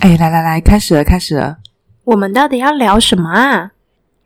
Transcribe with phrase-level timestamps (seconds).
[0.00, 1.58] 哎，来来来，开始了，开始了。
[2.04, 3.72] 我们到底要聊什么啊？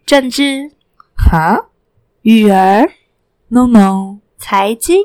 [0.05, 0.71] 政治、
[1.17, 1.69] 哈
[2.21, 2.91] 育儿、
[3.49, 5.03] ？No No，财经？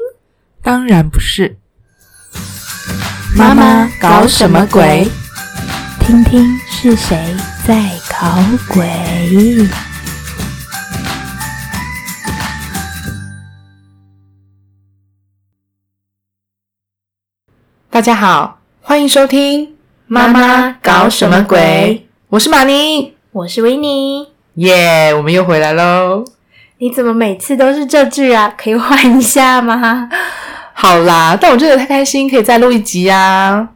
[0.62, 1.58] 当然不是。
[3.38, 5.10] 妈妈搞什么鬼？
[6.02, 7.34] 听听是谁
[7.66, 8.38] 在搞
[8.74, 8.86] 鬼。
[17.90, 19.66] 大家好，欢迎收听
[20.10, 24.26] 《妈妈搞什么鬼》，我是马尼，我是维尼。
[24.54, 26.24] 耶我们又回来喽。
[26.78, 28.54] 你怎么每次都是这句啊？
[28.58, 30.08] 可以换一下吗？
[30.72, 33.68] 好啦，但我真的太开心，可以再录一集啊。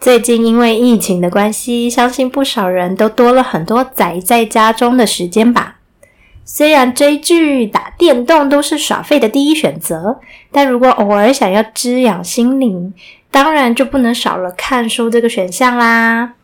[0.00, 5.76] 最近因为疫情的关系，相信不少人都多了很多宅在家中的时间吧。
[6.44, 10.18] 虽然追剧、打电动都是耍废的第一选择，
[10.50, 12.92] 但如果偶尔想要滋养心灵，
[13.32, 16.34] 当然就不能少了看书这个选项啦。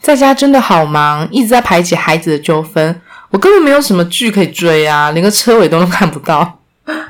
[0.00, 6.60] 在家真的好忙，一直在排解孩子的纠纷，我根本没有什么剧可以追啊，连个车尾灯都看不到，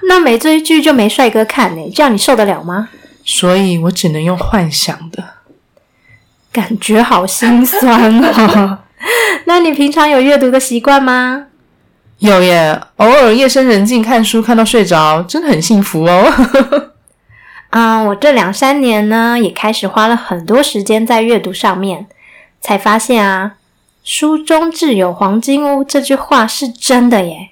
[0.09, 2.89] 那没追剧就没帅哥看呢、这样你受得了吗？
[3.25, 5.23] 所以我只能用幻想的。
[6.53, 8.79] 感觉好心酸哦。
[9.47, 11.47] 那你平常有阅读的习惯吗？
[12.19, 16.33] 有耶，偶尔夜深人静看书看到睡着，真的很幸福哦。
[17.75, 22.07] 啊、我这两三年呢，也开始花了很多时间在阅读上面，
[22.61, 23.57] 才发现啊
[24.05, 27.49] ，“书中自有黄金屋”这句话是真的耶。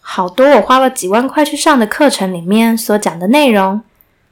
[0.00, 3.80] 好多我花了几万块去上的课程里面所讲的内容，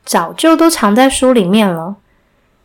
[0.04, 1.94] 早就都藏在书里面了，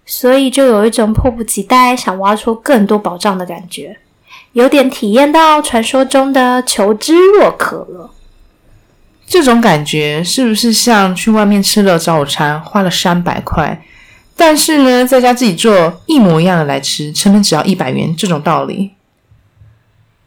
[0.04, 4.00] 所以就有一种迫不及待想挖出更多宝藏的感觉，
[4.54, 8.10] 有点体验到传说中的求知若渴了。
[9.34, 13.82] 这种感觉是不是像去外面吃了早餐，花了三百块，
[14.38, 18.92] 但是呢，在家自己做一模一样的来吃，成本只要一百元这种道理？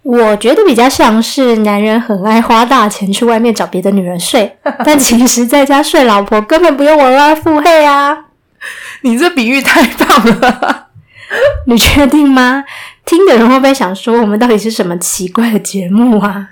[0.02, 8.24] 我觉得比较像是男人很爱花大钱去外面找别的女人睡， 但其实在家睡老婆根本不用额外付费啊！
[9.02, 10.88] 你这比喻太棒了。
[11.68, 12.64] 你确定吗？
[13.04, 16.48] 听的人会不会想说我们到底是什么奇怪的节目啊？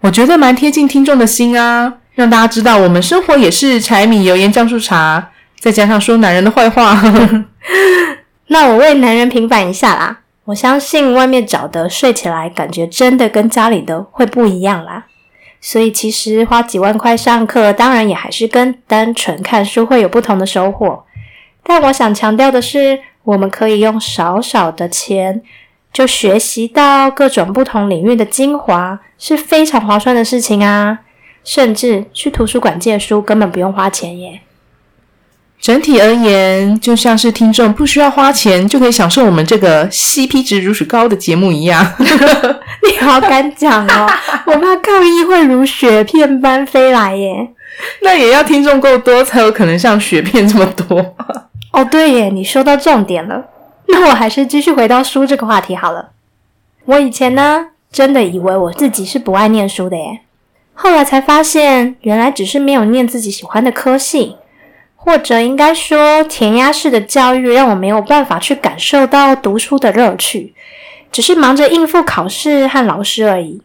[0.00, 7.00] 我觉得蛮贴近听众的心啊，让大家知道我们生活也是柴米油盐酱醋茶，再加上说男人的坏话。
[8.48, 15.06] 那我为男人平反一下啦，我相信外面找的睡起来感觉真的跟家里的会不一样啦。
[15.60, 21.02] 所以其实花几万块上课，当然也还是跟单纯看书会有不同的收获。
[21.64, 25.42] 但我想强调的是，我们可以用少少的钱
[25.96, 30.98] 就学习到各种不同领域的精华，是非常划算的事情啊！
[31.42, 34.42] 甚至去图书馆借书根本不用花钱耶。
[35.58, 41.82] 整体而言，就像是听众不需要花钱就可以享受我们这个 CP 值如此高的节目一样。
[41.98, 44.06] 你好敢讲哦！
[44.44, 47.52] 我怕抗议会如雪片般飞来耶。
[48.04, 51.16] 那也要听众够多，才有可能像雪片这么多。
[51.72, 53.42] 哦，对耶，你说到重点了。
[53.88, 56.10] 那我还是继续回到书这个话题好了。
[56.84, 60.20] 我以前呢，真的以为我自己是不爱念书的耶，
[60.74, 64.36] 后来才发现，原来只是没有念自己喜欢的科系，
[64.96, 70.54] 或者应该说填鸭式的教育让我没有办法去感受到读书的乐趣，
[71.10, 73.62] 只是忙着应付考试和老师而已。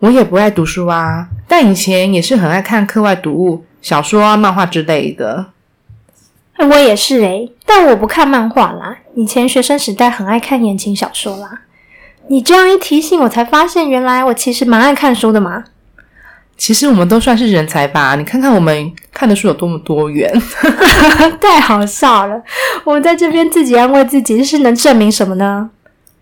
[0.00, 5.46] 我也不爱读书啊，但以前也是很爱看课外读物、小说啊、漫画之类的。
[6.58, 8.96] 我也是诶，但我不看漫画啦。
[9.14, 11.62] 以前学生时代很爱看言情小说啦。
[12.28, 15.64] 你这样一提醒，我才发现原来我其实蛮爱看书的嘛。
[16.56, 18.14] 其实我们都算是人才吧？
[18.16, 20.32] 你看看我们看的书有多么多元。
[21.40, 22.42] 太好笑了！
[22.84, 25.70] 我们在这边自己安慰自己，是能证明什么呢？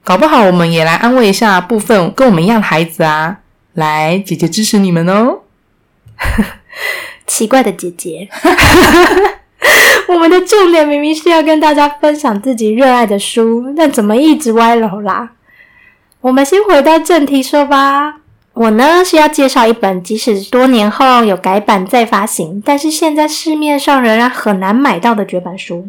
[0.03, 3.39] 搞不好我们也来安慰一下部分跟我们一样的孩子啊！
[3.75, 5.39] 来，姐姐支持你们哦。
[7.27, 8.29] 奇怪的姐姐，
[10.09, 15.31] 我们的重点明明是要跟大家分享自己热爱的书，但怎么一直歪楼啦？
[16.21, 18.17] 我们先回到正题说吧。
[18.53, 25.89] 我呢是要介绍一本即使多年后有改版再发行，但是现在市面上仍然很难买到的绝版书。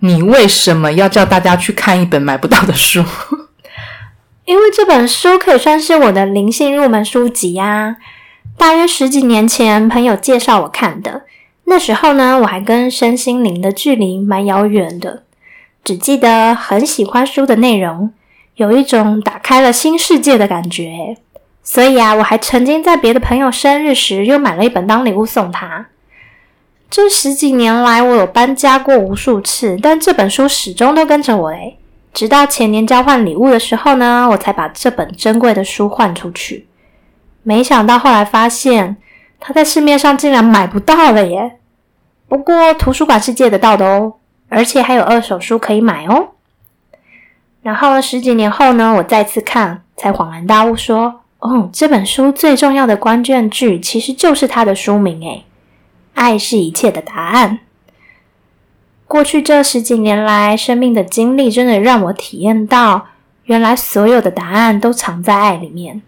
[0.00, 3.04] 你为什么要叫大家去看一本买不到的书？
[4.46, 7.96] 因为这本书可以算是我的灵性入门书籍呀、
[8.56, 11.22] 大约十几年前，朋友介绍我看的。
[11.70, 15.22] 那时候呢，我还跟身心灵的距离蛮遥远的，
[15.84, 18.12] 只记得很喜欢书的内容，
[18.56, 21.16] 有一种打开了新世界的感觉。
[21.62, 25.86] 所以啊，我还曾经在别的朋友生日时又买了一本当礼物送他。
[26.90, 31.78] 这十几年来，我有搬家过无数次，但这本书始终都跟着我诶。
[32.12, 36.66] 直到前年交换礼物的时候呢，我才把这本珍贵的书换出去。
[37.44, 38.96] 没想到后来发现，
[39.38, 41.58] 它在市面上竟然买不到了耶！
[42.30, 44.14] 不过图书馆是借得到的哦，
[44.48, 46.28] 而且还有二手书可以买哦。
[47.60, 55.44] 然后十几年后呢，我再次看，才恍然大悟，说：“哦，这本书最重要的关键句其实就是它的书名，诶，
[56.14, 57.58] 爱是一切的答案。”
[59.08, 63.08] 过去这十几年来，生命的经历真的让我体验到，
[63.46, 66.00] 原来所有的答案都藏在爱里面。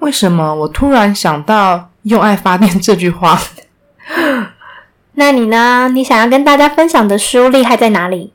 [0.00, 3.38] 为什么我突然想到“用爱发电”这句话？
[5.18, 5.90] 那你呢？
[5.94, 8.32] 你想要跟大家分享的书厉害在哪里？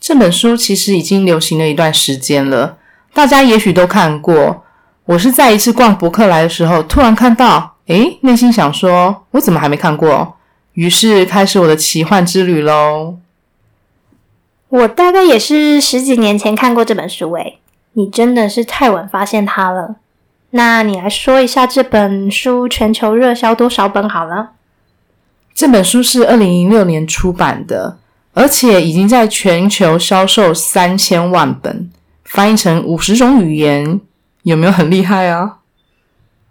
[0.00, 2.76] 这本书其实已经流行了一段时间了，
[3.14, 4.64] 大家也许都看过。
[5.04, 10.36] 我是在一次逛博客来的时候，突然看到，诶，内心想说，我怎么还没看过？
[10.72, 13.18] 于是开始我的奇幻之旅喽。
[14.68, 17.60] 我大概也是十几年前看过这本书，诶，
[17.92, 19.96] 你真的是太晚发现它了。
[20.50, 24.50] 那你来说一下这本书全球热销多少本好了？
[25.60, 27.98] 这本书是二零零六年出版的。
[28.32, 31.90] 而且已经在全球销售三千万本，
[32.24, 34.00] 翻译成五十种语言，
[34.44, 35.56] 有没有很厉害啊？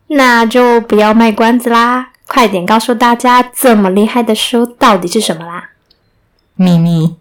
[0.08, 5.70] 那就不要卖关子啦，快点告诉大家这么厉害的书到底是什么啦！
[6.56, 7.16] 秘密，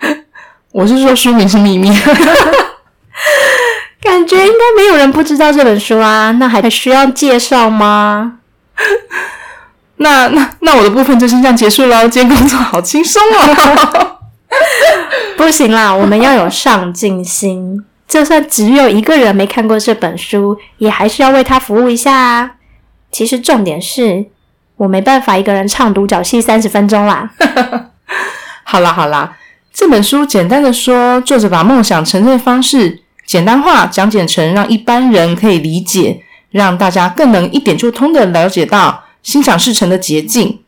[0.72, 1.88] 我是说书名是秘密，
[4.02, 8.40] 感觉应该没有人不知道这本书啊，那还需要介绍吗？
[10.02, 12.08] 那那那我的部分就先这样结束了。
[12.08, 14.16] 今天工作好轻松哦。
[15.36, 17.84] 不行啦，我们要有上进心。
[18.08, 22.52] 就算只有一个人没看过这本书，也还是要为他服务一下啊。
[23.12, 24.24] 其实重点是
[24.76, 27.30] 我没办法一个人唱独角戏三十分钟啦。
[28.64, 29.36] 好啦好啦，
[29.72, 39.04] 这本书简单的说，作者把梦想成真的方式简单化讲解成让一般人可以理解，让大家更能一点就通的了解到。
[39.22, 40.60] 心想事成的捷径。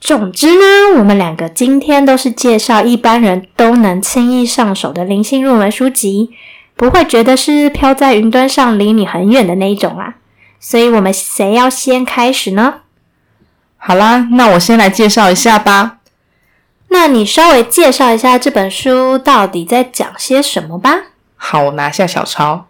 [0.00, 6.30] 总之呢，我们两个今天都是介绍一般人都能轻易上手的灵性入门书籍，
[6.74, 10.14] 不会觉得是飘在云端上离你很远的那一种啊。
[10.58, 12.80] 所以，我们谁要先开始呢？
[13.76, 15.98] 好啦，那我先来介绍一下吧。
[16.88, 20.94] 那你稍微介绍一下这本书到底在讲些什么吧。
[21.36, 22.66] 好，我拿下小抄。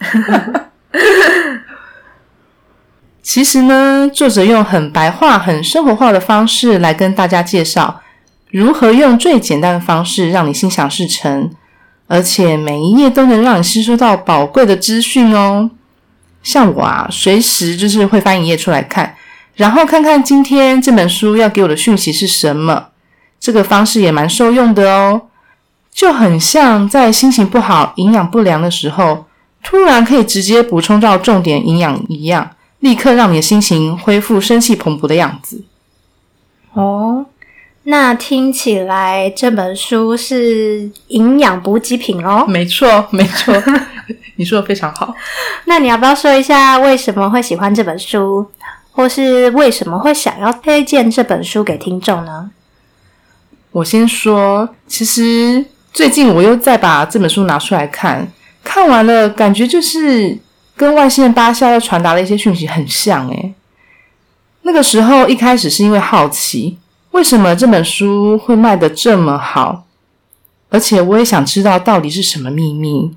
[3.22, 8.00] 其实呢，作者用很白话、很生活化的方式来跟大家介绍
[8.50, 11.50] 如何用最简单的方式让你心想事成，
[12.08, 15.70] 而且每一页都能让你吸收到宝贵的资讯哦。
[16.42, 19.14] 像我啊，随时就是会翻一页出来看，
[19.54, 22.88] 然后看看今天这本书要给我的讯息是什么。
[23.38, 25.22] 这个方式也蛮受用的哦，
[25.92, 29.26] 就很像在心情不好、营养不良的时候，
[29.62, 32.50] 突然可以直接补充到重点营养一样。
[32.82, 35.62] 立刻让你的心情恢复生气蓬勃的样子。
[36.72, 37.24] 哦，
[37.84, 42.44] 那听起来这本书是营养补给品哦。
[42.48, 43.54] 没错，没错，
[44.34, 45.14] 你说的非常好。
[45.66, 48.50] 那你要不要说一下为什么会喜欢这本书，
[48.90, 52.50] 或是为什么会想要推荐这本书给听众呢？
[53.70, 58.32] 我先说，其实最近我又再把这本书拿出来看，
[58.64, 60.36] 看完了，感觉就是。
[60.76, 63.54] 跟外星人八校要传达的一些讯息很像诶。
[64.62, 66.78] 那个时候一开始是因为好奇，
[67.10, 69.84] 为什么这本书会卖的这么好，
[70.70, 73.16] 而且我也想知道到底是什么秘密。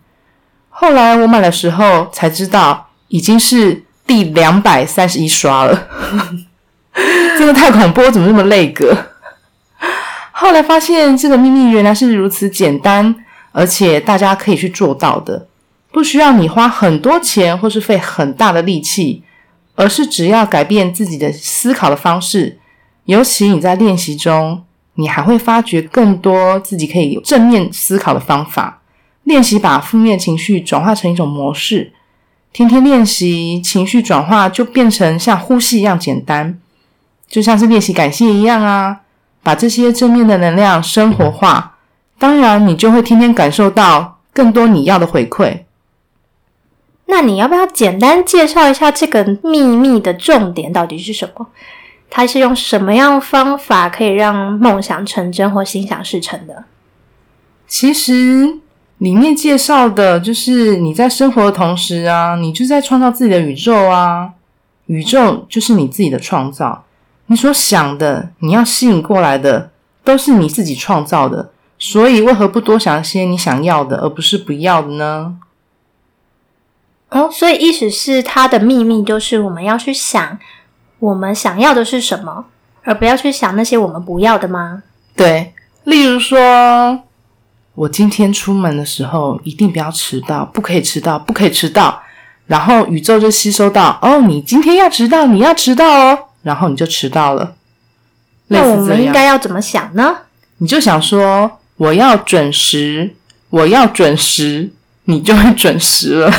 [0.69, 5.87] 后来我买的时候才知道，已经是第两百三十一刷了，
[7.37, 8.95] 真的太恐怖，怎么那么累格？
[10.31, 13.15] 后来发现这个秘密原来是如此简单，
[13.53, 15.47] 而且大家可以去做到的。
[15.95, 19.23] 不需要你花很多钱或是费很大的力气，
[19.75, 22.59] 而是只要改变自己的思考的方式。
[23.05, 24.61] 尤其你在练习中，
[24.95, 28.81] 你还会发掘更多自己可以正面思考的方法。
[29.23, 31.93] 练习把负面情绪转化成一种模式，
[32.51, 36.59] 天天练习，情绪转化就变成像呼吸一样简单，
[37.29, 38.99] 就像是练习感谢一样啊！
[39.41, 41.77] 把这些正面的能量生活化，
[42.19, 45.61] 当然你就会天天感受到更多你要的回馈。
[47.07, 51.47] 那你要不要简单介绍一下这个秘密的重点到底是什么？
[52.09, 56.63] 它是用什么样方法可以让梦想成真或心想事成的？
[57.67, 58.59] 其实
[58.99, 64.29] 里面介绍的就是你在生活的同时啊，你就在创造自己的宇宙啊，
[64.85, 66.85] 宇宙就是你自己的创造。
[67.27, 69.71] 你所想的，你要吸引过来的，
[70.03, 71.51] 都是你自己创造的。
[71.77, 75.35] 所以，为何不多想些你想要的，而不是不要的呢？
[77.09, 80.37] 哦，所以意思是，它的秘密就是我们要去想
[80.99, 82.45] 我们想要的是什么，
[82.83, 84.83] 而不要去想那些我们不要的吗？
[85.15, 87.03] 对，例如说，
[87.75, 92.01] 我今天出门的时候一定不要迟到，不可以迟到，不可以迟到。
[92.47, 97.55] 然后宇宙就吸收到，哦，你今天要迟到，你要迟到哦，然后你就迟到了。
[98.47, 100.17] 那我们应该要怎么想呢？
[100.57, 103.15] 你就想说，我要准时，
[103.49, 104.69] 我要准时，
[105.05, 106.31] 你就会准时了。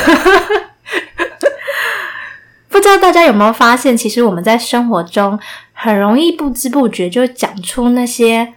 [2.96, 5.38] 道大家有没有发现，其实我们在生活中
[5.72, 8.54] 很容易不知不觉就讲出那些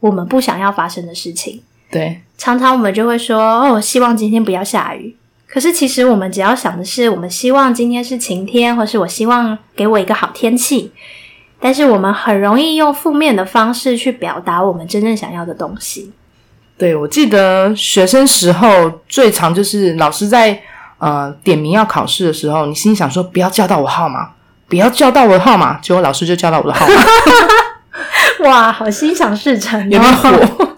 [0.00, 1.62] 我们不想要发生的事情。
[1.90, 5.14] 对，常常我们就会说：“哦，希望今天不要下雨。”
[5.46, 10.92] 可是其实我们只要想的是，我们希望今天是晴天，或是我希望给我一个好天气。
[11.58, 16.12] 但是我们很容易用负面的方式去表达我们真正想要的东西。
[16.76, 20.60] 对，我记得学生时候最常就是老师在
[20.98, 24.30] 呃点名要考试的时候，你心想说不要叫到我号码，
[24.68, 26.94] 不要叫到我的号码，结果老师就叫到我的号码。
[28.48, 30.30] 哇，好心想事成，有没有火？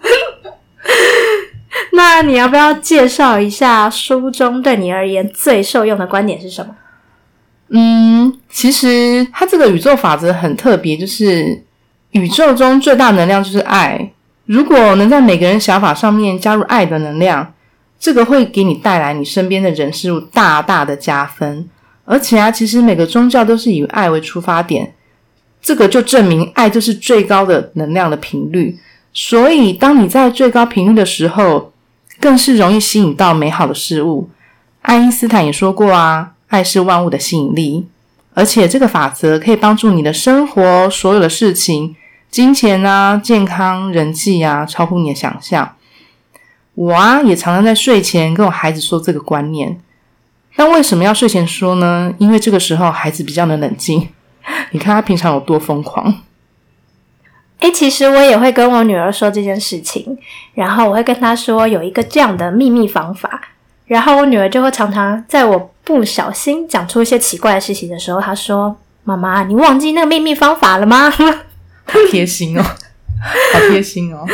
[1.92, 6.74] 那你要不要介绍一下书中对你而言最受用的观点是什么？
[7.70, 11.64] 嗯，其实它这个宇宙法则很特别，就是
[12.12, 14.12] 宇宙中最大能量就是爱。
[14.46, 17.52] 如果能在每个人想法上面加入爱的能量，
[17.98, 21.68] 这个会给你带来你身边的人事物大大的加分。
[22.04, 24.94] 而且啊，其实每个宗教都是以爱为出发点，
[25.60, 28.78] 这个就证明爱就是最高的能量的频率。
[29.12, 31.72] 所以，当你在最高频率的时候，
[32.20, 34.30] 更是容易吸引到美好的事物。
[34.82, 36.32] 爱因斯坦也说过啊。
[36.48, 37.86] 爱是万物的吸引力，
[38.32, 41.94] 而且这个法则可以帮助你的生活所有的事情，
[42.30, 45.74] 金钱啊、健康、人际啊，超乎你的想象。
[46.78, 49.80] 我啊，也常常在睡前跟我孩子说这个观念。
[50.54, 52.14] 但为什么要睡前说呢？
[52.18, 54.08] 因为这个时候孩子比较能冷静。
[54.70, 56.22] 你看他平常有多疯狂。
[57.58, 60.16] 诶，其实我也会跟我女儿说这件事情，
[60.54, 63.48] 然后我会跟她说有一个这样的秘密方法。
[63.86, 71.10] 然后我女儿就会常常在我不小心讲出一些奇怪的事情的时候，她说：“妈妈，你忘记那个秘密方法了吗？”
[71.90, 74.24] 好贴心哦，好贴心哦。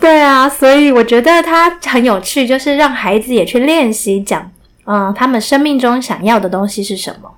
[0.00, 4.50] 对啊，所以我觉得它很有趣，就是让孩子也去练习讲，
[4.84, 7.32] 嗯，他们生命中想要的东西是什么。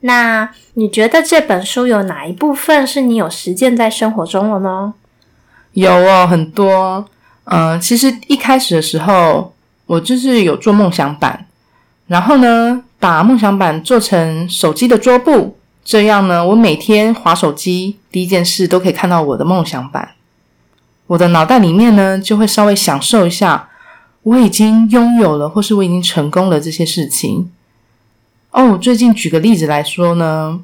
[0.00, 4.94] 那你觉得这本书有哪一部分是你有实践在生活中了呢？
[5.72, 7.06] 有哦，很多。
[7.44, 9.52] 嗯，其实一开始的时候。
[9.86, 11.46] 我就是有做梦想板，
[12.08, 20.15] 然后呢，把梦想板做成手机的桌布，这样呢，我每天划手机第一件事都可以看到我的梦想板。
[21.08, 23.68] 我的脑袋里面呢，就会稍微享受一下
[24.22, 27.50] 我已经拥有了，或是我已经成功了这些事情。
[28.50, 30.60] 哦，最近举个例子来说呢，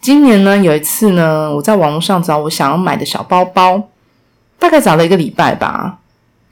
[0.00, 3.88] 今年呢有一次呢，我在网络上找我想要买的小包包，
[4.58, 5.98] 大概找了一个礼拜吧。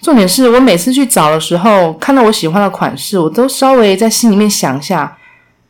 [0.00, 5.16] 重点是我每次去找的时候，看到我喜欢的款式，我都稍微在心里面想一下，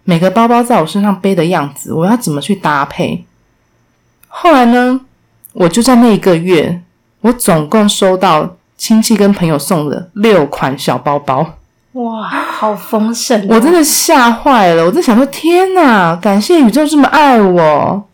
[0.04, 3.24] 每个包包在我身上背的样子，我要怎么去搭配。
[4.26, 5.00] 后来呢，
[5.52, 6.82] 我就在那一个月，
[7.22, 11.54] 我总共收到亲戚跟朋友送的六款小包包。
[11.92, 13.46] 哇，好丰盛！
[13.48, 18.04] 我真的吓坏了，我在想说，天哪，感谢宇宙这么爱我。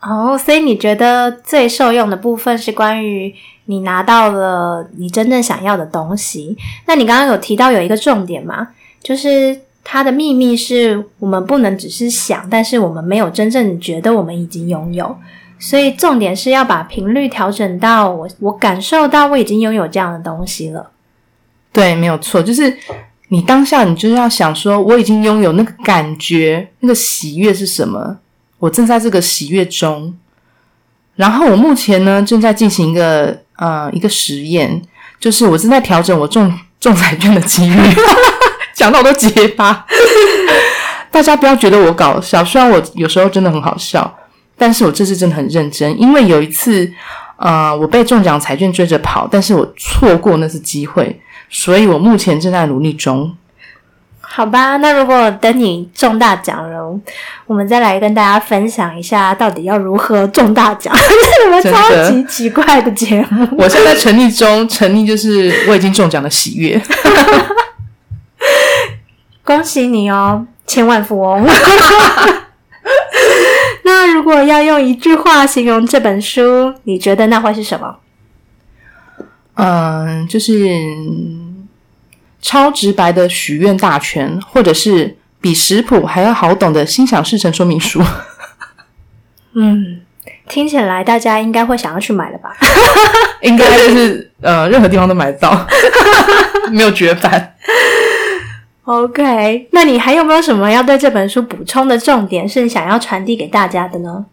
[0.00, 3.34] 哦，所以你觉得最受用的部分是关于
[3.64, 6.56] 你拿到了你真正想要的东西。
[6.86, 8.68] 那你刚刚有提到有一个重点嘛，
[9.02, 15.16] 就是它的秘密是我们不能只是想，但是我们没有真正觉得我们已经拥有。
[15.62, 20.90] 所以重点是要把频率调整到我我感受到我已经拥有这样的东西了。
[21.72, 22.76] 对，没有错，就是
[23.28, 28.18] 你当下你就是要想说我已经拥有那个感觉，那个喜悦是什么。
[28.58, 30.12] 我正在这个喜悦中，
[31.14, 34.82] 然后我目前呢正在进行一个呃一个实验，
[35.20, 37.80] 就是我正在调整我中 中彩券的几率，
[38.74, 39.86] 讲到我都结巴。
[41.12, 44.12] 大家不要觉得我搞笑，虽然我有时候真的很好笑，
[44.56, 46.90] 但是我这次真的很认真，因为有一次
[47.36, 53.34] 呃我被中奖彩券追着跑，但是我错过那次机会，所以我目前正在努力中。
[54.20, 56.98] 好吧，那如果等你中大奖了，
[57.46, 60.94] 我们再来跟大家分享一下，到底要如何中大奖？
[60.96, 63.46] 什么超级奇怪的节目？
[63.58, 66.80] 我现在成立中，成立就是我已经中奖的喜悦。
[69.44, 71.46] 恭喜你哦，千万富翁！
[74.24, 77.96] 那如如果要用一句话形容这本书，你觉得那会是什么？
[79.54, 80.56] 嗯，就是
[82.40, 88.00] 超直白的许愿大全，或者是比食谱还要好懂的心想事成说明书。
[89.54, 90.00] 嗯，
[90.48, 92.56] 听起来大家应该会想要去买了吧？
[93.42, 95.66] 应该就是呃，任何地方都买得到，
[96.72, 97.54] 没有绝版。
[98.92, 104.26] OK，那你还有没有什么要对这本书补充的重点，是想要传递给大家的呢？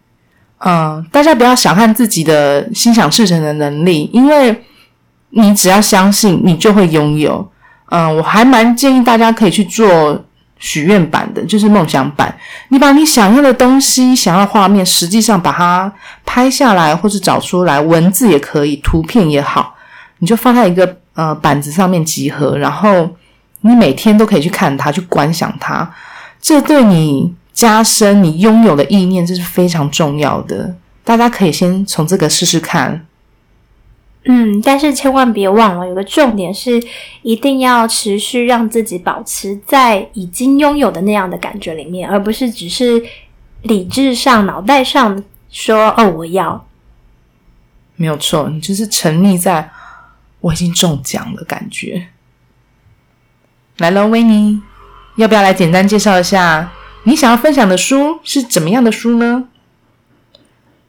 [0.58, 4.62] 嗯，大家不要小看自己的心想事成的能力，因为
[5.30, 7.50] 你只要相信，你就会拥有。
[7.88, 10.22] 嗯，我还蛮建议大家可以去做
[10.58, 12.36] 许愿版的，就是梦想版。
[12.68, 15.90] 你把你想要的东西、想要画面，实际上把它
[16.26, 19.74] 拍下来，或是找出来，文字也可以，图片也好，
[20.18, 23.08] 你就放在一个呃板子上面集合，然后
[23.62, 25.94] 你每天都可以去看它，去观想它。
[26.40, 30.74] 这对你加深你拥有的意念，这是非常重要的。
[31.04, 33.06] 大家可以先从这个试试看。
[34.26, 36.82] 嗯，但是千万别忘了，有个重点是，
[37.22, 43.02] 一定要持续让自己保持在已经拥有的那样的感觉里面，而不是只是
[43.62, 46.66] 理智上、脑袋上说“哦，我要
[47.96, 49.70] 没有错，你就是沉溺在
[50.40, 52.08] 我已经中奖的感觉。
[53.80, 54.60] 来了，维尼，
[55.16, 56.70] 要不要来简单介绍一下
[57.04, 59.44] 你想要分享的书是怎么样的书呢？”。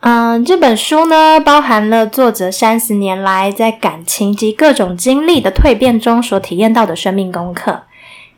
[0.04, 7.84] 嗯，这本书呢，包含了作者三十年来在感情及各种经历的蜕变中所体验到的生命功课，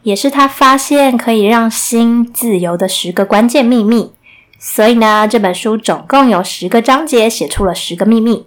[0.03, 4.11] 也是他发现可以让心自由的十个关键秘密。
[4.59, 8.45] 所以呢，这本书总共有十个章节，写出了十个秘密。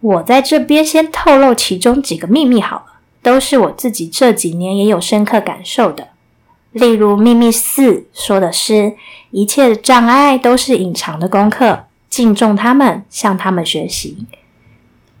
[0.00, 2.84] 我在这边先透露其中几个秘密好了，
[3.24, 6.08] 都是我自己这几年也有深刻感受的。
[6.72, 8.94] 例如，秘密四说的是，
[9.30, 11.86] 一切障碍都是隐藏的功课。
[12.10, 14.26] 敬重他们，向他们学习。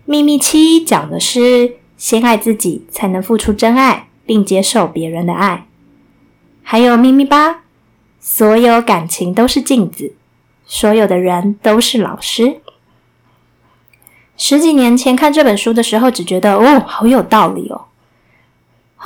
[0.04, 5.66] 秘密七讲的是先爱自己，才能付出真爱，并接受别人的爱。
[6.62, 7.62] 还有秘密八，
[8.20, 10.14] 所有感情都是镜子，
[10.66, 12.60] 所有的人都是老师。
[14.36, 17.86] 十几年前看这本书的时候，只觉得哦，好有道理哦。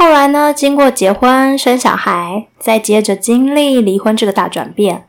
[0.00, 5.06] 后来呢，经过结婚、生小孩，再接着经历离婚这个大转变。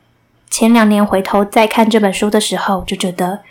[0.50, 3.42] 前两年回头再看这本书的时候，就觉得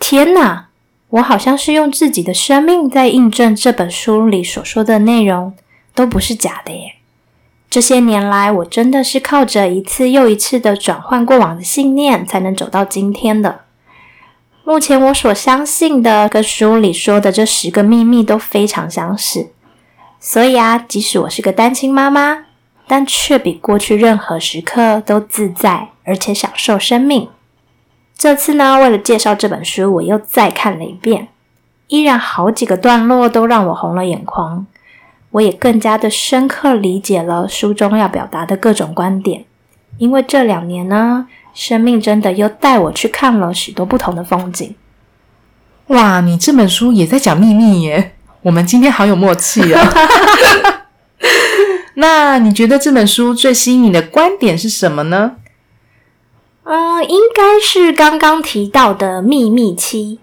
[0.00, 0.66] 天哪，
[1.10, 5.54] 我好像是用自己的生命在印证这本书里所说的内容，
[5.94, 6.96] 都不是假的耶。
[7.70, 13.60] 这些年来，我真的是靠着一次又一次的转换过往的信念，才能走到今天的。
[14.64, 19.50] 目前我所相信的，跟书里说的这十个秘密都非常相似。
[20.20, 22.44] 所以啊，即使我是个单亲妈妈，
[22.86, 25.88] 但却比过去任何时刻都自在。
[26.02, 27.28] 而且享受生命。
[28.16, 31.28] 这次呢，为了介绍这本书，我又再看了一遍，
[31.86, 34.66] 依然好几个段落都让我红了眼眶。
[35.30, 39.44] 我也更加的深刻理解了书中要表达的各种观点。
[39.98, 44.74] 因为这两年呢，生命真的又带我去看了许多不同的风景。
[45.88, 48.16] 哇，你这本书也在讲秘密耶！
[48.42, 49.92] 我们今天好有默契啊！
[51.94, 55.36] 那你觉得这本书最吸引你的观点是什么呢？
[56.64, 60.18] 嗯，应该是刚刚提到的秘密期，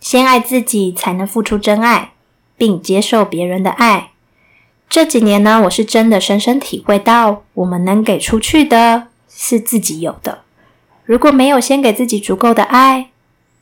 [0.00, 2.12] 先爱自己才能付出真爱，
[2.56, 4.12] 并接受别人的爱。
[4.88, 10.42] 这几年呢，我是真的深深体会到，我们能给出去的是自己有的。
[11.04, 13.10] 如果没有先给自己足够的爱，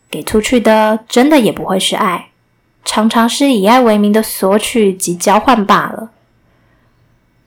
[0.09, 2.30] 给出去的真的也不会是爱，
[2.85, 6.11] 常常是以爱为名的索取及交换罢了。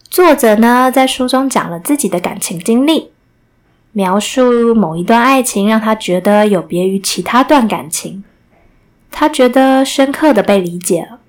[0.09, 3.11] 作者呢，在书中讲了自己的感情经历。
[3.95, 8.23] 描述某一段爱情，让他觉得有别于其他段感情，
[9.11, 11.19] 他觉得深刻的被理解了，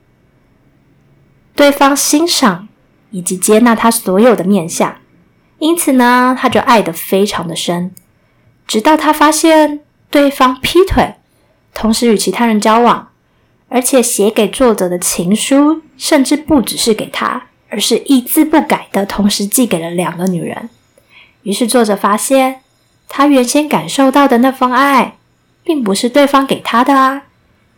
[1.55, 2.69] 对方欣赏
[3.11, 4.97] 以及接纳他所有的面相，
[5.59, 7.95] 因此呢，他就爱得非常的深，
[8.67, 11.17] 直到他发现对方劈腿，
[11.75, 13.11] 同时与其他人交往，
[13.75, 20.71] 而且写给作者的情书，甚至不只是给他，而是一字不改的同时寄给了两个女人。
[21.43, 22.61] 于是作者发现，
[23.09, 25.17] 他原先感受到的那份爱，
[25.65, 27.23] 并不是对方给他的啊，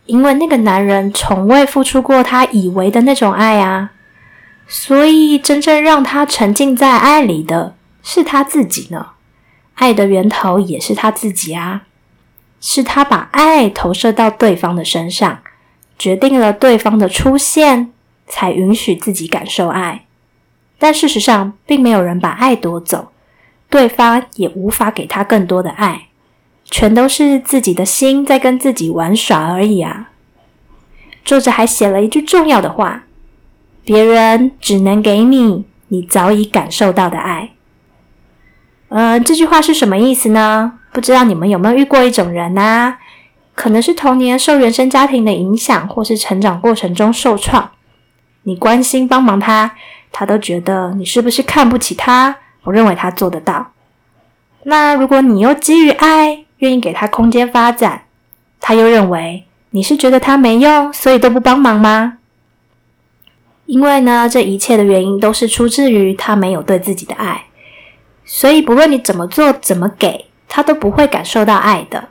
[0.05, 3.89] 因为那个男人从未付出过他以为的那种爱啊，
[4.67, 9.07] 所以真正让他沉浸在爱里的是他自己呢。
[9.73, 11.85] 爱的源头也是他自己啊，
[12.61, 15.39] 是他把爱投射到对方的身上，
[15.97, 17.91] 决定了对方的出现，
[18.27, 20.05] 才允许自己感受爱。
[20.77, 23.09] 但事实上，并没有人把爱夺走。
[23.69, 26.07] 对方也无法给他更多的爱，
[26.63, 30.09] 全都是自己的心在跟自己玩耍而已啊。
[31.25, 33.03] 作者还写了一句重要的话：
[33.83, 37.49] 别人只能给你你早已感受到的爱。
[38.87, 40.79] 呃，这句话是什么意思呢？
[40.93, 42.95] 不知道你们有没有遇过一种人呢？
[43.57, 47.71] 可能是童年受原生家庭的影响，或是成长过程中受创。
[48.43, 49.75] 你关心帮忙他，
[50.11, 52.37] 他都觉得你是不是看不起他？
[52.65, 53.71] 我认为他做得到。
[54.61, 58.03] 那如果你又基于爱，愿意给他空间发展，
[58.59, 62.19] 他又认为你是觉得他没用，所以都不帮忙吗？
[63.65, 67.45] 因为呢，这一切的原因都是出自于他没有对自己的爱，
[68.23, 72.09] 所以不论你怎么做、怎么给他，都不会感受到爱的。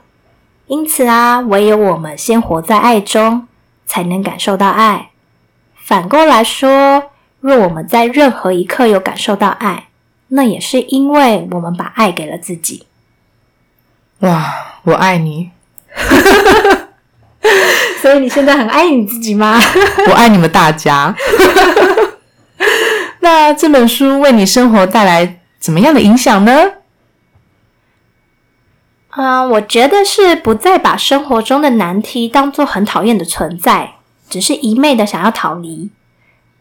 [0.67, 3.47] 因此啊，唯有我们先活在爱中，
[3.85, 5.11] 才能感受到爱。
[5.75, 9.87] 反过来说，若我们在任何一刻有感受到爱，
[10.29, 12.85] 那也是因为我们把爱给了自己。
[14.19, 14.53] 哇，
[14.83, 15.51] 我爱你！
[18.01, 19.57] 所以你现在很爱你自己吗？
[20.09, 21.15] 我爱你们大家。
[23.21, 26.51] 那这本书为你生活带来怎么样的影响呢？
[29.19, 33.95] 嗯，我觉得是不再把生活中的难题当做很讨厌的存在，
[34.29, 35.89] 只是一昧的想要逃离，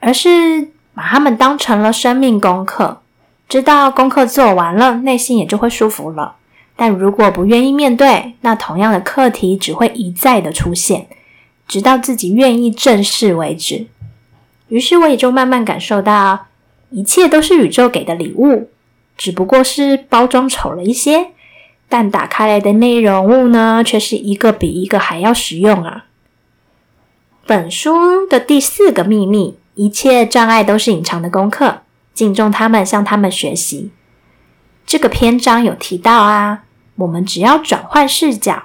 [0.01, 3.03] 而是把他们当成了生命功课。
[3.47, 6.37] 知道功课做完了，内心也就会舒服了。
[6.75, 11.09] 但如果不愿意面对，那同样的课题只会一再的出现，
[11.69, 13.87] 直到自己愿意正视为止。
[14.69, 16.47] 于是我也就慢慢感受到，
[16.89, 18.71] 一切都是宇宙给的礼物，
[19.19, 21.33] 只不过是包装丑了一些。
[21.89, 26.07] 但打开来的内容物呢，却是一个比一个还要实用啊！
[27.47, 33.93] 本书的第四个秘密：一切障碍都是隐藏的功课，敬重他们，向他们学习。
[34.85, 36.65] 这个篇章有提到啊，
[36.97, 38.65] 我们只要转换视角，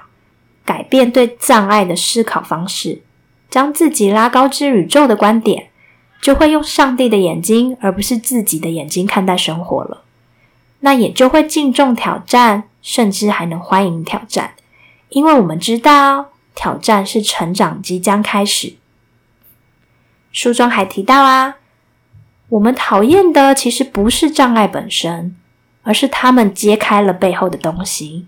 [0.64, 3.02] 改变对障碍的思考方式，
[3.48, 5.68] 将自己拉高至宇宙的观点，
[6.20, 10.02] 就会用上帝的眼睛，而不是自己的眼睛看待生活了。
[10.80, 12.64] 那也就会敬重挑战。
[12.82, 14.54] 甚至还能欢迎挑战，
[15.08, 18.74] 因为我们知道挑战是成长即将开始。
[20.32, 21.56] 书中还提到啊，
[22.48, 25.36] 我们讨厌的其实不是障碍本身，
[25.82, 28.26] 而是他们揭开了背后的东西。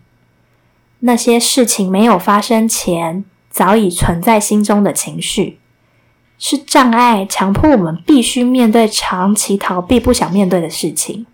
[1.01, 5.59] 那些事情没有发生前早已存在心中的情绪，
[6.39, 11.27] 是障碍强迫我们必须面对长期逃避、不想面对的事情。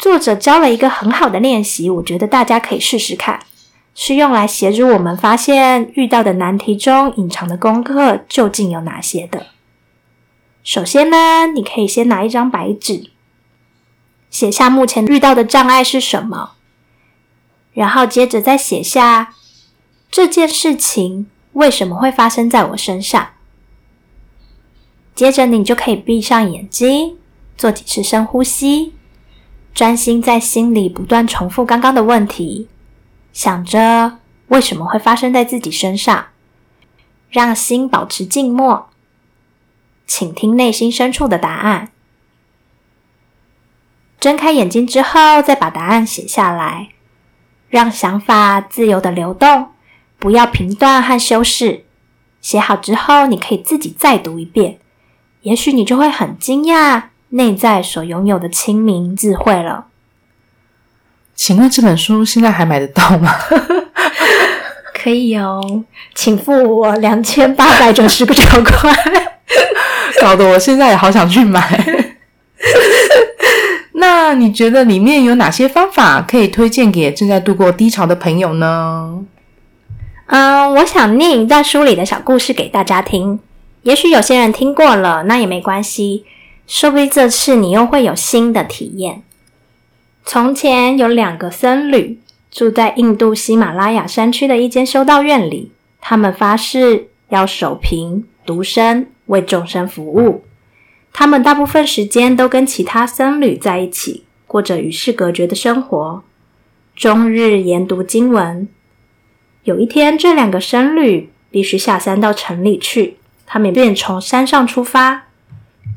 [0.00, 3.38] 作者教了一个很好的练习，我觉得大家可以试试看，
[3.94, 9.48] 是用来协助我们发现遇到的难题中隐藏的功课究竟有哪些的。
[10.64, 13.10] 首先呢，你可以先拿一张白纸，
[14.30, 16.52] 写下目前遇到的障碍是什么，
[17.74, 19.34] 然后接着再写下
[20.10, 23.28] 这件事情为什么会发生在我身上。
[25.14, 27.18] 接着你就可以闭上眼睛，
[27.58, 28.94] 做几次深呼吸。
[29.74, 32.68] 专心在心里不断重复刚刚的问题，
[33.32, 36.26] 想着为什么会发生在自己身上，
[37.30, 38.90] 让心保持静默，
[40.06, 41.90] 请听内心深处的答案。
[44.18, 46.90] 睁开眼睛之后，再把答案写下来，
[47.70, 49.68] 让想法自由的流动，
[50.18, 51.84] 不要评断和修饰。
[52.42, 54.78] 写好之后，你可以自己再读一遍，
[55.42, 57.09] 也许你就会很惊讶。
[57.30, 59.86] 内在所拥有的清明智慧了。
[61.34, 63.34] 请问这本书现在还买得到吗？
[64.92, 68.94] 可以哦，请付我两千八百九十个九块。
[70.20, 71.82] 搞得我现在也好想去买。
[73.94, 79.24] 那你觉得里面有哪些方法可以推荐给正在度过低潮的朋友呢？
[80.26, 83.40] 嗯，我想念一段书里的小故事给大家听。
[83.82, 86.24] 也许有些人听过了，那也没关系。
[86.70, 89.24] 说不定这次你又会有新的体验。
[90.24, 100.44] 从前有两个僧侣住在印度喜马拉雅山区的一间修道院里，他们发誓要守贫、独身，为众生服务。
[101.12, 106.22] 他们大部分时间都跟其他僧侣在一起，过着与世隔绝的生活，
[106.94, 108.68] 终日研读经文。
[109.64, 115.29] 有一天，这两个僧侣必须下山到城里去，他们便从山上出发。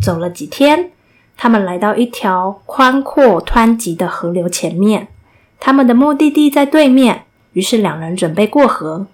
[0.03, 0.91] 走了几天，
[1.37, 5.07] 他们来到一条宽阔湍急的河流前面。
[5.61, 9.07] 他们的目的地在对面，于是两人准备过河。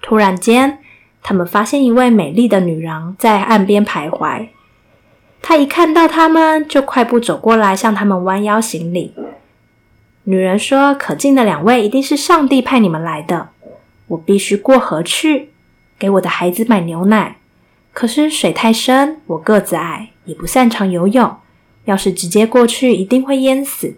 [0.00, 0.78] 突然间，
[1.24, 4.46] 他们发现一位美丽的女郎在岸边徘徊。
[5.42, 9.14] 她一看到他们，就快步走过来，向他们弯腰行礼。
[10.24, 13.48] 女人说：“可敬的两位，一定是上帝派你们来的。
[14.08, 15.50] 我必须过河去，
[15.98, 17.38] 给我的孩子买牛奶。
[17.92, 21.36] 可是水太深，我个子矮，也不擅长游泳。
[21.86, 23.96] 要是直接过去，一定会淹死。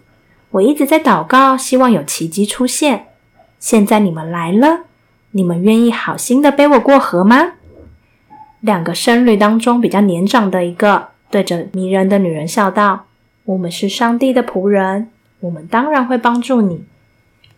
[0.49, 3.07] 我一直在祷告，希望有奇迹出现。
[3.59, 4.85] 现在你们来了，
[5.31, 7.53] 你们愿意好心的背我过河吗？”
[8.61, 13.07] 两个僧侣当中比较年长的一个，对着迷人的女人笑道
[13.45, 15.09] ：“我们是上帝的仆人。”
[15.41, 16.83] 我们当然会帮助你。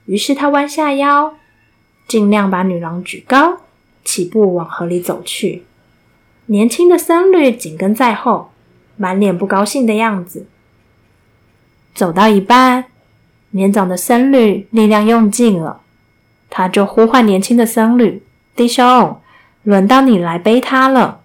[0.05, 1.33] 于是他弯下腰，
[2.07, 3.57] 尽量把女郎举高，
[4.05, 5.63] 起步往河里走去。
[6.45, 8.52] 年轻的僧侣紧跟在后，
[8.97, 10.47] 满脸不高兴的样子。
[11.93, 12.85] 走到一半，
[13.51, 15.81] 年长的僧侣力量用尽了，
[16.49, 18.23] 他就呼唤年轻的僧侣
[18.55, 19.19] ：“弟兄，
[19.63, 21.21] 轮到你来背他了。”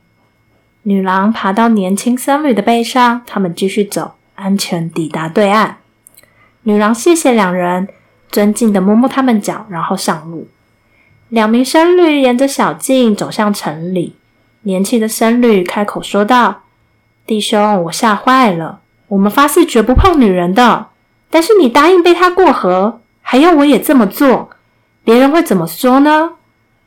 [0.85, 5.78] 女郎爬到年轻僧侣的背上，他们继续走，安全抵达对岸。
[6.62, 7.88] 女郎谢谢两人，
[8.31, 10.48] 尊敬的摸摸他们脚，然后上路。
[11.28, 14.16] 两名僧侣沿着小径走向城里。
[14.62, 16.62] 年轻的僧侣开口说道
[17.29, 18.81] ：“弟兄，我吓坏了。
[19.09, 20.87] 我们发誓绝不碰女人的，
[21.29, 24.49] 但是你答应背她过河，还要我也这么做，
[25.05, 26.31] 别人会怎么说呢？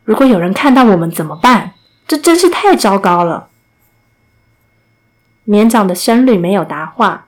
[0.04, 1.74] 如果有人看到我们怎么办？
[2.08, 3.50] 这真是太糟糕了。”
[5.46, 7.28] 年长的僧侣没有答话。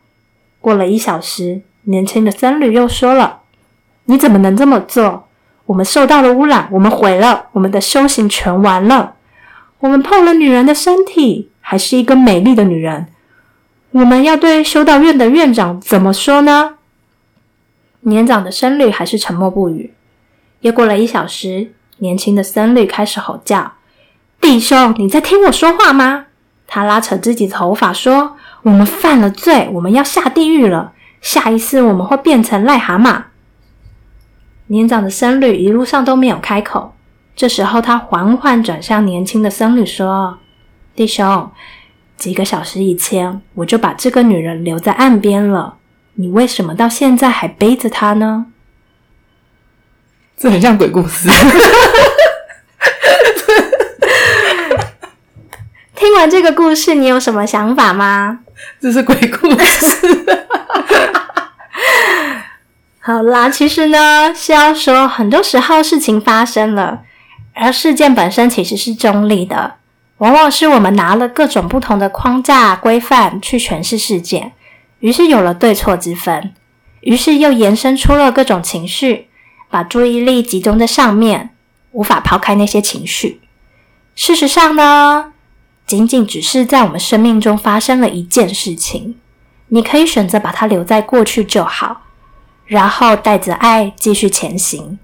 [0.60, 1.62] 过了一小时。
[1.86, 3.42] 年轻的僧侣又说了
[4.06, 5.28] ：“你怎么能这么做？
[5.66, 9.16] 我们受到了污染，我们毁了，我们的修行全完了。
[9.84, 13.08] 我们碰了女人的身体，还是一个美丽的女人。
[13.92, 16.76] 我们要对修道院的院长怎么说呢？”
[18.00, 19.94] 年长的僧侣还是沉默不语。
[20.62, 23.74] 又过了一小时，年轻的僧侣开始吼叫
[24.40, 26.28] ：“弟兄，你在听我说话吗？”
[26.66, 33.24] 他拉扯自己的头发说：“我们犯了罪，我们要下地狱了。”下一次我们会变成癞蛤蟆。
[34.68, 36.93] 年长的僧侣一路上都没有开口。
[37.36, 40.40] 这时候，他缓缓转向年轻的僧侣说
[40.96, 41.52] ：“弟兄，
[42.16, 45.78] 几个小时以前我就把这个女人留在岸边了。
[46.16, 48.46] 你为什么到现在还背着她呢？”
[50.38, 51.28] 这很像鬼故事。
[55.96, 58.40] 听完这个故事，你有什么想法吗？
[58.80, 60.26] 这是鬼故事。
[63.00, 67.04] 好啦，其实呢是要说，很多时候事情发生了，
[67.54, 69.76] 而事件本身其实是中立的，
[70.18, 74.54] 往往是我们拿了各种不同的框架规范去诠释事件，
[75.00, 76.54] 于是有了对错之分，
[77.02, 79.28] 于是又延伸出了各种情绪，
[79.70, 81.52] 把注意力集中在上面，
[81.92, 83.42] 无法抛开那些情绪。
[84.16, 85.34] 事实上呢，
[85.86, 89.16] 仅仅只是在我们生命中发生了一件事情，
[89.68, 92.02] 你可以选择把它留在过去就好。
[92.66, 94.98] 然后带着爱继续前行。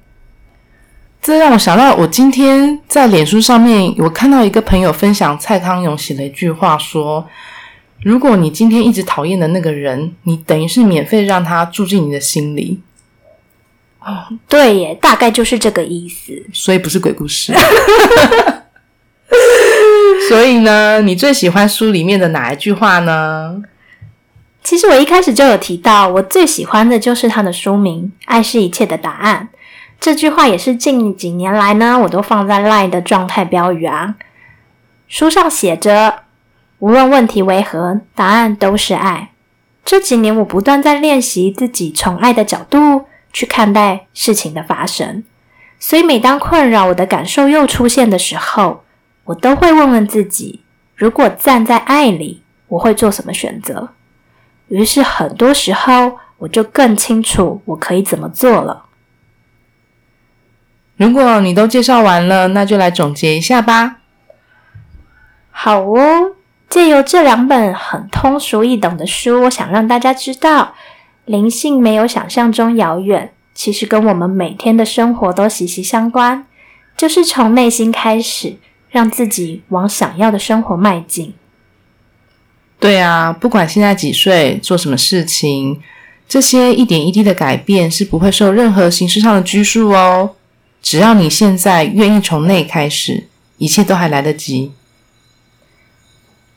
[1.22, 7.28] 这让我想到，我今天在脸书上面，我看到一个朋友分享蔡康永写了一句话，说
[8.02, 12.82] ：“如果你今天一直讨厌的那个人，你等于是免费让他住进你的心里。”
[14.00, 16.42] 哦，对耶，大概就是这个意思。
[16.54, 17.54] 所以不是鬼故事。
[20.30, 23.62] 所以呢，你最喜欢书里面的哪一句话呢？
[24.64, 29.50] 其实我一开始就有提到，我最喜欢的就是他的书名《爱是一切的答案》。
[30.00, 34.16] 这句话也是近几年来呢，我都放在 LINE 的状态标语啊。
[35.08, 36.24] 书上写着
[36.80, 39.32] ：“无论问题为何，答案都是爱。”
[39.84, 45.24] 这几年我不断在练习自己从爱的角度去看待事情的发生，
[45.80, 48.84] 所以每当困扰我的感受又出现的时候，
[49.26, 50.62] 我都会问问自己：
[50.96, 53.90] 如果站在爱里，我会做什么选择？
[54.68, 58.86] 于是，很多时候我就更清楚我可以怎么做了。
[61.00, 64.00] 如果你都介绍完了，那就来总结一下吧。
[65.50, 66.34] 好哦，
[66.70, 70.76] 借由这两本很通俗易懂的书，我想让大家知道，
[71.24, 76.46] 灵性没有想象中遥远，其实跟我们每天的生活都息息相关。
[76.98, 78.58] 就是从内心开始，
[78.90, 81.34] 让自己往想要的生活迈进。
[82.78, 85.82] 对啊，不管现在几岁，做什么事情，
[86.28, 90.32] 这些一点一滴的改变是不会受任何形式上的拘束哦。
[90.82, 94.72] 只要你现在愿意从内开始，一切都还来得及。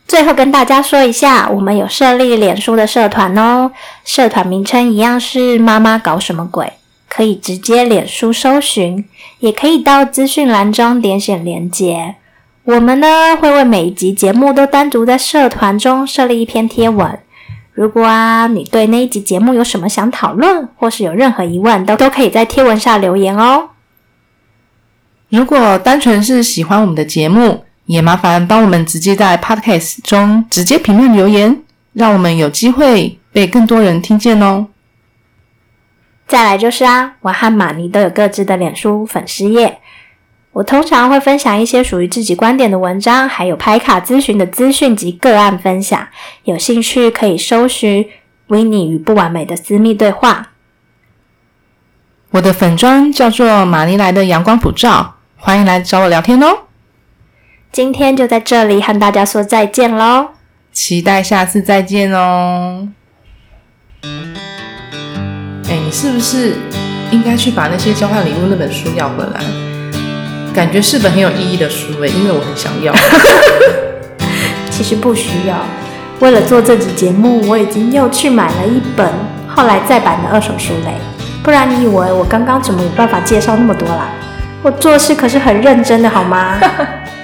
[0.07, 3.71] 最后跟大家说一下，我们有设立脸书的社团哦，
[4.03, 6.73] 社团名称一样是“妈妈搞什么鬼”，
[7.09, 9.05] 可以直接脸书搜寻，
[9.39, 12.15] 也可以到资讯栏中点选连接。
[12.65, 17.19] 我们呢会为每一集节目都单独在社团中设立一篇贴文，
[17.73, 23.69] 如果啊，你对那一集节目有什么想讨论，或是有任何疑问，都都可以在贴文下留言哦。
[25.33, 31.59] 如果单纯是喜欢我们的节目，也麻烦帮我们直接在 Podcast 中直接评论留言，
[31.93, 34.67] 让我们有机会被更多人听见哦。
[36.27, 39.79] 再来就是啊，我和玛尼都有各自的脸书粉丝页。
[40.51, 46.07] 我通常会分享一些属于自己观点的文章，还有拍卡咨询的资讯及个案分享。
[46.43, 48.07] 有兴趣可以搜寻
[48.49, 50.51] “维尼与不完美的私密对话”。
[52.29, 56.57] 我的粉砖叫做玛尼来的阳光普照，欢迎来找我聊天哦。
[57.69, 60.27] 今天就在这里和大家说再见喽，
[60.71, 62.87] 期待下次再见哦。
[65.67, 66.55] 哎，你是不是
[67.11, 69.43] 应该去把那些交换礼物那本书要回来？
[70.55, 72.95] 感觉是本很有意义的书诶，因为我很想要。
[74.71, 75.57] 其实不需要，
[76.21, 79.05] 为了做这集节目，我已经又去买了一本
[79.53, 80.93] 后来再版的二手书嘞。
[81.43, 84.07] 不然你以为我刚刚怎么有办法介绍那么多啦？
[84.63, 86.57] 我做事可是很认真的，好吗？